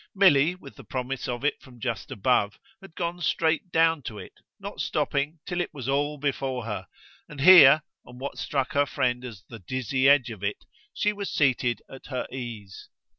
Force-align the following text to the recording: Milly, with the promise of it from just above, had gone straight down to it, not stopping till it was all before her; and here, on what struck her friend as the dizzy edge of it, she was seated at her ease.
Milly, 0.15 0.55
with 0.55 0.77
the 0.77 0.83
promise 0.83 1.27
of 1.27 1.45
it 1.45 1.61
from 1.61 1.79
just 1.79 2.09
above, 2.09 2.57
had 2.81 2.95
gone 2.95 3.21
straight 3.21 3.71
down 3.71 4.01
to 4.01 4.17
it, 4.17 4.31
not 4.59 4.79
stopping 4.81 5.37
till 5.45 5.61
it 5.61 5.71
was 5.75 5.87
all 5.87 6.17
before 6.17 6.65
her; 6.65 6.87
and 7.29 7.39
here, 7.39 7.83
on 8.03 8.17
what 8.17 8.39
struck 8.39 8.73
her 8.73 8.87
friend 8.87 9.23
as 9.23 9.43
the 9.47 9.59
dizzy 9.59 10.09
edge 10.09 10.31
of 10.31 10.43
it, 10.43 10.65
she 10.91 11.13
was 11.13 11.29
seated 11.29 11.83
at 11.87 12.07
her 12.07 12.25
ease. 12.31 12.89